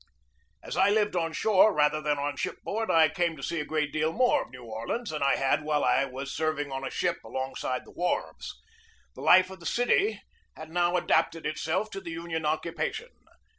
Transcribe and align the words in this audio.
As 0.63 0.75
I 0.75 0.89
lived 0.89 1.15
on 1.15 1.31
shore 1.31 1.71
rather 1.75 2.01
than 2.01 2.17
on 2.17 2.35
shipboard, 2.35 2.89
I 2.89 3.07
came 3.07 3.37
to 3.37 3.43
see 3.43 3.59
a 3.59 3.65
great 3.65 3.93
deal 3.93 4.11
more 4.11 4.41
of 4.41 4.49
New 4.49 4.63
Orleans 4.63 5.11
than 5.11 5.21
I 5.21 5.35
had 5.35 5.61
while 5.63 5.83
I 5.83 6.05
was 6.05 6.31
serving 6.35 6.71
on 6.71 6.83
a 6.83 6.89
ship 6.89 7.23
alongside 7.23 7.85
the 7.85 7.91
wharves. 7.91 8.59
The 9.13 9.21
life 9.21 9.51
of 9.51 9.59
the 9.59 9.65
city 9.67 10.19
had 10.55 10.71
now 10.71 10.97
adapted 10.97 11.45
itself 11.45 11.91
to 11.91 12.01
the 12.01 12.09
Union 12.09 12.47
occupation. 12.47 13.09